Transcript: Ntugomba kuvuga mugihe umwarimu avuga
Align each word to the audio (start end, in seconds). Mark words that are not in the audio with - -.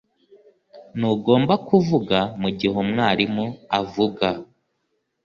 Ntugomba 0.97 1.53
kuvuga 1.67 2.17
mugihe 2.41 2.75
umwarimu 2.83 3.45
avuga 3.79 4.27